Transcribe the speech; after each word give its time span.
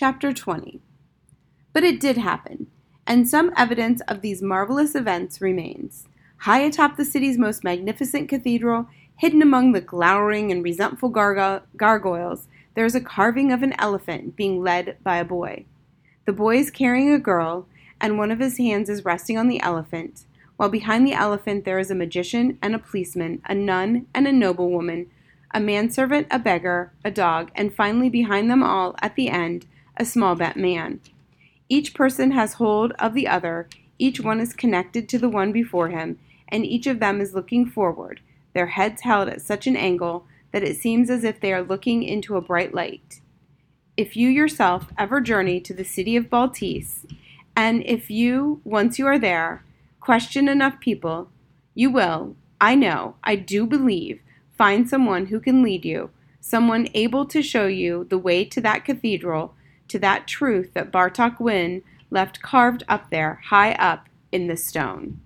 Chapter 0.00 0.32
20 0.32 0.80
But 1.74 1.84
it 1.84 2.00
did 2.00 2.16
happen, 2.16 2.68
and 3.06 3.28
some 3.28 3.52
evidence 3.54 4.00
of 4.08 4.22
these 4.22 4.40
marvelous 4.40 4.94
events 4.94 5.42
remains. 5.42 6.08
High 6.38 6.60
atop 6.60 6.96
the 6.96 7.04
city's 7.04 7.36
most 7.36 7.62
magnificent 7.64 8.26
cathedral, 8.26 8.88
hidden 9.16 9.42
among 9.42 9.72
the 9.72 9.82
glowering 9.82 10.50
and 10.50 10.64
resentful 10.64 11.10
gargo- 11.10 11.64
gargoyles, 11.76 12.48
there 12.72 12.86
is 12.86 12.94
a 12.94 13.00
carving 13.02 13.52
of 13.52 13.62
an 13.62 13.74
elephant 13.78 14.36
being 14.36 14.62
led 14.62 14.96
by 15.02 15.18
a 15.18 15.24
boy. 15.26 15.66
The 16.24 16.32
boy 16.32 16.56
is 16.56 16.70
carrying 16.70 17.12
a 17.12 17.18
girl, 17.18 17.66
and 18.00 18.16
one 18.16 18.30
of 18.30 18.38
his 18.38 18.56
hands 18.56 18.88
is 18.88 19.04
resting 19.04 19.36
on 19.36 19.48
the 19.48 19.60
elephant, 19.60 20.24
while 20.56 20.70
behind 20.70 21.06
the 21.06 21.12
elephant 21.12 21.66
there 21.66 21.78
is 21.78 21.90
a 21.90 21.94
magician 21.94 22.56
and 22.62 22.74
a 22.74 22.78
policeman, 22.78 23.42
a 23.44 23.54
nun 23.54 24.06
and 24.14 24.26
a 24.26 24.32
noblewoman, 24.32 25.10
a 25.52 25.60
manservant, 25.60 26.26
a 26.30 26.38
beggar, 26.38 26.90
a 27.04 27.10
dog, 27.10 27.50
and 27.54 27.74
finally 27.74 28.08
behind 28.08 28.50
them 28.50 28.62
all, 28.62 28.94
at 29.02 29.14
the 29.14 29.28
end, 29.28 29.66
a 30.00 30.04
small 30.06 30.34
bent 30.34 30.56
man. 30.56 30.98
Each 31.68 31.92
person 31.92 32.30
has 32.30 32.54
hold 32.54 32.92
of 32.98 33.12
the 33.12 33.28
other, 33.28 33.68
each 33.98 34.18
one 34.18 34.40
is 34.40 34.54
connected 34.54 35.10
to 35.10 35.18
the 35.18 35.28
one 35.28 35.52
before 35.52 35.90
him, 35.90 36.18
and 36.48 36.64
each 36.64 36.86
of 36.86 37.00
them 37.00 37.20
is 37.20 37.34
looking 37.34 37.66
forward, 37.66 38.20
their 38.54 38.68
heads 38.68 39.02
held 39.02 39.28
at 39.28 39.42
such 39.42 39.66
an 39.66 39.76
angle 39.76 40.24
that 40.52 40.64
it 40.64 40.78
seems 40.78 41.10
as 41.10 41.22
if 41.22 41.38
they 41.38 41.52
are 41.52 41.62
looking 41.62 42.02
into 42.02 42.36
a 42.36 42.40
bright 42.40 42.72
light. 42.72 43.20
If 43.94 44.16
you 44.16 44.30
yourself 44.30 44.86
ever 44.96 45.20
journey 45.20 45.60
to 45.60 45.74
the 45.74 45.84
city 45.84 46.16
of 46.16 46.30
Baltese, 46.30 47.04
and 47.54 47.84
if 47.84 48.10
you, 48.10 48.62
once 48.64 48.98
you 48.98 49.06
are 49.06 49.18
there, 49.18 49.62
question 50.00 50.48
enough 50.48 50.80
people, 50.80 51.28
you 51.74 51.90
will, 51.90 52.36
I 52.58 52.74
know, 52.74 53.16
I 53.22 53.36
do 53.36 53.66
believe, 53.66 54.22
find 54.56 54.88
someone 54.88 55.26
who 55.26 55.40
can 55.40 55.62
lead 55.62 55.84
you, 55.84 56.08
someone 56.40 56.88
able 56.94 57.26
to 57.26 57.42
show 57.42 57.66
you 57.66 58.06
the 58.08 58.18
way 58.18 58.46
to 58.46 58.62
that 58.62 58.86
cathedral, 58.86 59.54
to 59.90 59.98
that 59.98 60.26
truth 60.26 60.72
that 60.74 60.90
Bartok 60.90 61.38
Whynn 61.38 61.82
left 62.10 62.42
carved 62.42 62.82
up 62.88 63.10
there, 63.10 63.40
high 63.46 63.72
up 63.72 64.08
in 64.32 64.46
the 64.46 64.56
stone. 64.56 65.20